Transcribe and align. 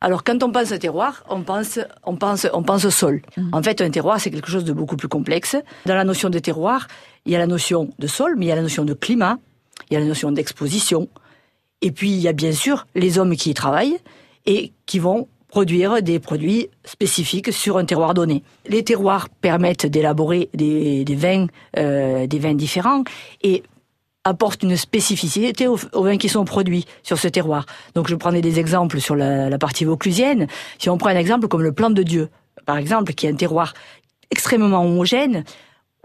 Alors, 0.00 0.24
quand 0.24 0.42
on 0.42 0.50
pense 0.50 0.68
terroir, 0.78 1.22
on 1.28 1.42
pense, 1.42 1.78
on 2.04 2.16
pense, 2.16 2.46
on 2.54 2.62
pense 2.62 2.88
sol. 2.88 3.20
Mhm. 3.36 3.50
En 3.52 3.62
fait, 3.62 3.80
un 3.82 3.90
terroir, 3.90 4.18
c'est 4.20 4.30
quelque 4.30 4.50
chose 4.50 4.64
de 4.64 4.72
beaucoup 4.72 4.96
plus 4.96 5.08
complexe. 5.08 5.56
Dans 5.84 5.94
la 5.94 6.04
notion 6.04 6.30
de 6.30 6.38
terroir, 6.38 6.86
il 7.26 7.32
y 7.32 7.36
a 7.36 7.38
la 7.38 7.46
notion 7.46 7.90
de 7.98 8.06
sol, 8.06 8.34
mais 8.36 8.46
il 8.46 8.48
y 8.48 8.52
a 8.52 8.56
la 8.56 8.62
notion 8.62 8.84
de 8.84 8.94
climat, 8.94 9.38
il 9.90 9.94
y 9.94 9.96
a 9.96 10.00
la 10.00 10.06
notion 10.06 10.32
d'exposition. 10.32 11.08
Et 11.82 11.90
puis, 11.92 12.10
il 12.10 12.18
y 12.18 12.28
a 12.28 12.32
bien 12.32 12.52
sûr 12.52 12.86
les 12.94 13.18
hommes 13.18 13.36
qui 13.36 13.50
y 13.50 13.54
travaillent 13.54 13.98
et 14.46 14.72
qui 14.86 14.98
vont 14.98 15.28
produire 15.48 16.02
des 16.02 16.18
produits 16.18 16.68
spécifiques 16.84 17.52
sur 17.52 17.76
un 17.76 17.84
terroir 17.84 18.14
donné. 18.14 18.42
Les 18.66 18.84
terroirs 18.84 19.28
permettent 19.28 19.84
d'élaborer 19.84 20.48
des, 20.54 21.04
des 21.04 21.14
vins, 21.16 21.46
euh, 21.76 22.26
des 22.26 22.38
vins 22.38 22.54
différents 22.54 23.02
et 23.42 23.64
apportent 24.24 24.62
une 24.62 24.76
spécificité 24.76 25.66
aux, 25.66 25.76
vins 25.76 26.18
qui 26.18 26.28
sont 26.28 26.44
produits 26.44 26.84
sur 27.02 27.18
ce 27.18 27.28
terroir. 27.28 27.66
Donc 27.94 28.08
je 28.08 28.14
prenais 28.14 28.40
des 28.40 28.58
exemples 28.58 29.00
sur 29.00 29.16
la, 29.16 29.58
partie 29.58 29.84
vauclusienne. 29.84 30.46
Si 30.78 30.90
on 30.90 30.98
prend 30.98 31.10
un 31.10 31.16
exemple 31.16 31.48
comme 31.48 31.62
le 31.62 31.72
plan 31.72 31.90
de 31.90 32.02
Dieu, 32.02 32.28
par 32.66 32.76
exemple, 32.76 33.14
qui 33.14 33.26
est 33.26 33.30
un 33.30 33.34
terroir 33.34 33.72
extrêmement 34.30 34.82
homogène, 34.84 35.44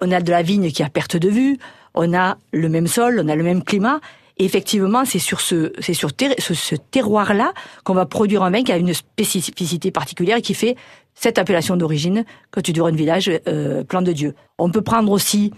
on 0.01 0.11
a 0.11 0.21
de 0.21 0.31
la 0.31 0.41
vigne 0.41 0.71
qui 0.71 0.83
a 0.83 0.89
perte 0.89 1.17
de 1.17 1.29
vue, 1.29 1.57
on 1.93 2.13
a 2.13 2.37
le 2.51 2.69
même 2.69 2.87
sol, 2.87 3.21
on 3.23 3.27
a 3.27 3.35
le 3.35 3.43
même 3.43 3.63
climat, 3.63 3.99
et 4.37 4.43
effectivement, 4.43 5.05
c'est 5.05 5.19
sur 5.19 5.39
ce, 5.39 5.71
c'est 5.79 5.93
sur 5.93 6.09
ce, 6.09 6.75
terroir-là 6.75 7.53
qu'on 7.83 7.93
va 7.93 8.05
produire 8.05 8.43
un 8.43 8.51
vin 8.51 8.63
qui 8.63 8.71
a 8.71 8.77
une 8.77 8.93
spécificité 8.93 9.91
particulière 9.91 10.37
et 10.37 10.41
qui 10.41 10.53
fait 10.53 10.75
cette 11.13 11.37
appellation 11.37 11.77
d'origine 11.77 12.25
quand 12.51 12.61
tu 12.61 12.73
un 12.81 12.91
village 12.91 13.31
euh, 13.47 13.83
plan 13.85 14.01
de 14.01 14.11
Dieu. 14.11 14.35
On 14.57 14.69
peut 14.69 14.81
prendre 14.81 15.11
aussi 15.11 15.53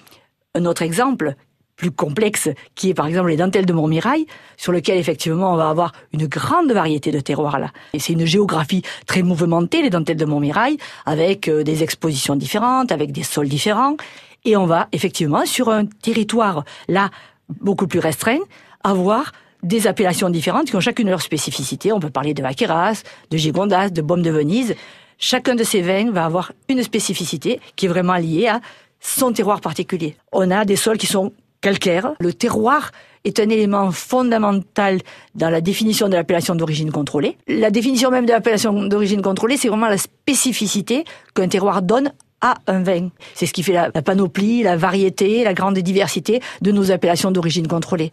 un 0.53 0.66
autre 0.66 0.84
exemple 0.84 1.36
plus 1.77 1.91
complexe, 1.91 2.49
qui 2.76 2.90
est 2.90 2.94
par 2.94 3.08
exemple 3.08 3.30
les 3.30 3.38
dentelles 3.38 3.66
de 3.66 3.72
Montmirail, 3.72 4.26
sur 4.58 4.73
lequel 4.73 4.98
effectivement 4.98 5.54
on 5.54 5.55
va 5.55 5.70
avoir 5.70 5.94
une 6.12 6.27
grande 6.27 6.72
variété 6.72 7.12
de 7.12 7.20
terroirs 7.20 7.59
là. 7.59 7.72
Et 7.94 8.00
c'est 8.00 8.13
une 8.13 8.26
géographie 8.26 8.81
très 9.05 9.22
mouvementée, 9.22 9.81
les 9.81 9.90
dentelles 9.90 10.17
de 10.17 10.26
Montmirail, 10.26 10.77
avec 11.05 11.48
euh, 11.48 11.63
des 11.63 11.84
expositions 11.84 12.36
différentes, 12.36 12.92
avec 12.92 13.11
des 13.11 13.23
sols 13.23 13.48
différents, 13.48 13.95
et 14.44 14.58
on 14.58 14.66
va 14.66 14.88
effectivement 14.92 15.45
sur 15.45 15.70
un 15.70 15.86
territoire 15.86 16.66
là 16.88 17.11
beaucoup 17.61 17.88
plus 17.88 18.00
restreint 18.00 18.39
avoir 18.83 19.31
des 19.64 19.88
appellations 19.88 20.30
différentes 20.30 20.70
qui 20.70 20.75
ont 20.75 20.80
chacune 20.80 21.09
leur 21.09 21.22
spécificité. 21.22 21.92
On 21.92 22.00
peut 22.00 22.09
parler 22.09 22.33
de 22.33 22.42
Vaqueras, 22.42 23.03
de 23.30 23.38
Gigondas, 23.38 23.89
de 23.89 24.02
Baume 24.02 24.22
de 24.22 24.31
Venise. 24.31 24.75
Chacun 25.17 25.55
de 25.55 25.64
ces 25.64 25.81
vins 25.81 26.11
va 26.11 26.25
avoir 26.25 26.52
une 26.70 26.83
spécificité 26.83 27.59
qui 27.75 27.86
est 27.86 27.89
vraiment 27.89 28.16
liée 28.16 28.48
à 28.48 28.61
son 29.00 29.31
terroir 29.31 29.61
particulier. 29.61 30.16
On 30.31 30.52
a 30.52 30.64
des 30.64 30.75
sols 30.75 30.98
qui 30.98 31.08
sont 31.08 31.33
calcaires. 31.61 32.13
Le 32.19 32.33
terroir 32.33 32.91
est 33.23 33.39
un 33.39 33.50
élément 33.50 33.91
fondamental 33.91 35.00
dans 35.36 35.50
la 35.50 35.61
définition 35.61 36.08
de 36.08 36.16
l'appellation 36.16 36.55
d'origine 36.55 36.91
contrôlée. 36.91 37.38
La 37.47 37.69
définition 37.72 38.09
même 38.09 38.25
de 38.25 38.31
l'appellation 38.31 38.88
d'origine 38.88 39.22
contrôlée, 39.22 39.58
c'est 39.58 39.67
vraiment 39.67 39.89
la 39.89 39.97
spécificité 39.97 41.03
qu'un 41.36 41.47
terroir 41.47 41.81
donne 41.81 42.11
à 42.41 42.55
un 42.67 42.83
vin. 42.83 43.09
C'est 43.33 43.47
ce 43.47 43.53
qui 43.53 43.64
fait 43.64 43.73
la, 43.73 43.89
la, 43.94 44.02
panoplie, 44.02 44.61
la 44.64 44.77
variété, 44.77 45.44
la 45.44 45.53
grande 45.53 45.77
diversité 45.80 46.41
de 46.61 46.72
nos 46.72 46.91
appellations 46.91 47.31
d'origine 47.31 47.67
contrôlée. 47.67 48.05